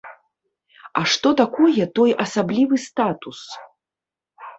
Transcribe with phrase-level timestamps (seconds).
[1.01, 3.43] А што такое той асаблівы статус?